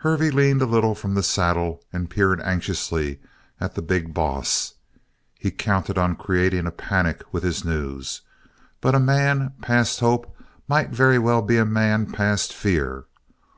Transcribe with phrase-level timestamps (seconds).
[0.00, 3.20] Hervey leaned a little from the saddle and peered anxiously
[3.58, 4.74] at the "big boss."
[5.38, 8.20] He counted on creating a panic with his news.
[8.82, 10.36] But a man past hope
[10.68, 13.06] might very well be a man past fear.